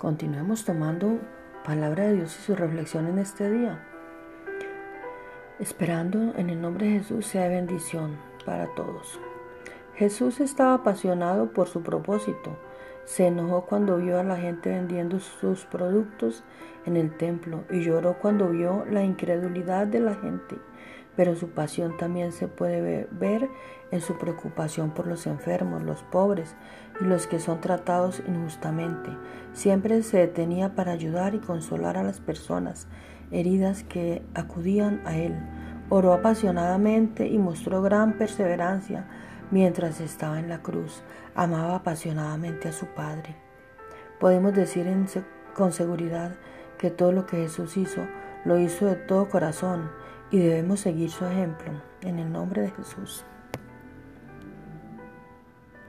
Continuemos 0.00 0.64
tomando 0.64 1.18
palabra 1.62 2.06
de 2.06 2.14
Dios 2.14 2.34
y 2.38 2.42
su 2.42 2.56
reflexión 2.56 3.06
en 3.06 3.18
este 3.18 3.50
día. 3.50 3.86
Esperando 5.58 6.32
en 6.38 6.48
el 6.48 6.58
nombre 6.58 6.86
de 6.86 7.00
Jesús 7.00 7.26
sea 7.26 7.48
bendición 7.48 8.16
para 8.46 8.66
todos. 8.74 9.20
Jesús 9.96 10.40
estaba 10.40 10.72
apasionado 10.72 11.52
por 11.52 11.68
su 11.68 11.82
propósito. 11.82 12.56
Se 13.10 13.26
enojó 13.26 13.66
cuando 13.66 13.96
vio 13.96 14.20
a 14.20 14.22
la 14.22 14.36
gente 14.36 14.70
vendiendo 14.70 15.18
sus 15.18 15.64
productos 15.64 16.44
en 16.86 16.96
el 16.96 17.16
templo 17.16 17.64
y 17.68 17.82
lloró 17.82 18.20
cuando 18.20 18.48
vio 18.50 18.84
la 18.88 19.02
incredulidad 19.02 19.88
de 19.88 19.98
la 19.98 20.14
gente 20.14 20.56
pero 21.16 21.36
su 21.36 21.50
pasión 21.50 21.98
también 21.98 22.32
se 22.32 22.48
puede 22.48 23.06
ver 23.10 23.48
en 23.90 24.00
su 24.00 24.16
preocupación 24.16 24.92
por 24.92 25.06
los 25.06 25.26
enfermos, 25.26 25.82
los 25.82 26.02
pobres 26.04 26.54
y 26.98 27.04
los 27.04 27.26
que 27.26 27.40
son 27.40 27.60
tratados 27.60 28.22
injustamente. 28.26 29.10
Siempre 29.52 30.02
se 30.02 30.16
detenía 30.16 30.74
para 30.74 30.92
ayudar 30.92 31.34
y 31.34 31.40
consolar 31.40 31.98
a 31.98 32.04
las 32.04 32.20
personas 32.20 32.86
heridas 33.30 33.82
que 33.84 34.22
acudían 34.34 35.02
a 35.04 35.18
él. 35.18 35.36
Oró 35.90 36.12
apasionadamente 36.12 37.26
y 37.26 37.36
mostró 37.36 37.82
gran 37.82 38.16
perseverancia 38.16 39.06
mientras 39.50 40.00
estaba 40.00 40.38
en 40.38 40.48
la 40.48 40.62
cruz. 40.62 41.02
Amaba 41.34 41.74
apasionadamente 41.74 42.68
a 42.68 42.72
su 42.72 42.86
Padre. 42.86 43.34
Podemos 44.20 44.54
decir 44.54 44.86
con 45.52 45.72
seguridad 45.72 46.36
que 46.78 46.90
todo 46.90 47.10
lo 47.10 47.26
que 47.26 47.38
Jesús 47.38 47.76
hizo, 47.76 48.06
lo 48.44 48.58
hizo 48.58 48.86
de 48.86 48.94
todo 48.94 49.28
corazón 49.28 49.90
y 50.30 50.38
debemos 50.38 50.80
seguir 50.80 51.10
su 51.10 51.26
ejemplo 51.26 51.72
en 52.02 52.18
el 52.20 52.30
nombre 52.30 52.62
de 52.62 52.70
Jesús. 52.70 53.24